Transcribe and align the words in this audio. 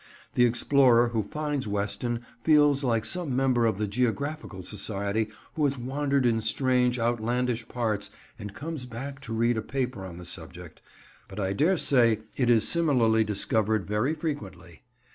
The 0.33 0.45
explorer 0.45 1.09
who 1.09 1.21
finds 1.21 1.67
Weston 1.67 2.21
feels 2.43 2.83
like 2.83 3.05
some 3.05 3.35
member 3.35 3.67
of 3.67 3.77
the 3.77 3.85
Geographical 3.85 4.63
Society 4.63 5.29
who 5.53 5.63
has 5.65 5.77
wandered 5.77 6.25
in 6.25 6.41
strange, 6.41 6.97
outlandish 6.97 7.67
parts 7.67 8.09
and 8.39 8.51
comes 8.55 8.87
back 8.87 9.19
to 9.21 9.31
read 9.31 9.57
a 9.57 9.61
paper 9.61 10.03
on 10.03 10.17
the 10.17 10.25
subject; 10.25 10.81
but 11.27 11.39
I 11.39 11.53
dare 11.53 11.77
say 11.77 12.21
it 12.35 12.49
is 12.49 12.67
similarly 12.67 13.23
discovered 13.23 13.85
very 13.85 14.15
frequently. 14.15 14.81